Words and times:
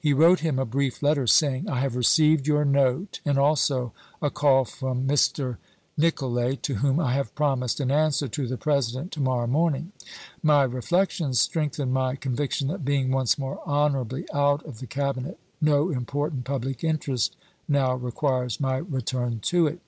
He 0.00 0.12
wrote 0.12 0.40
him 0.40 0.58
a 0.58 0.64
brief 0.64 1.00
letter, 1.00 1.28
saying: 1.28 1.68
I 1.68 1.78
have 1.78 1.94
received 1.94 2.48
your 2.48 2.64
note, 2.64 3.20
and 3.24 3.38
also 3.38 3.92
a 4.20 4.28
call 4.28 4.64
from 4.64 5.06
Mr. 5.06 5.58
Nic 5.96 6.16
olay, 6.16 6.60
to 6.62 6.74
whom 6.74 6.98
I 6.98 7.12
have 7.14 7.32
promised 7.36 7.78
an 7.78 7.88
answer 7.92 8.26
to 8.26 8.48
the 8.48 8.56
President 8.56 9.12
to 9.12 9.20
morrow 9.20 9.46
morning. 9.46 9.92
My 10.42 10.64
reflections 10.64 11.38
strengthen 11.40 11.92
my 11.92 12.16
con 12.16 12.34
viction 12.34 12.66
that 12.66 12.84
being 12.84 13.12
once 13.12 13.38
more 13.38 13.60
honorably 13.64 14.26
out 14.34 14.66
of 14.66 14.80
the 14.80 14.88
Cabinet 14.88 15.38
no 15.60 15.88
important 15.90 16.42
public 16.44 16.82
interest 16.82 17.36
now 17.68 17.94
requires 17.94 18.58
my 18.58 18.78
return 18.78 19.38
to 19.44 19.68
it. 19.68 19.78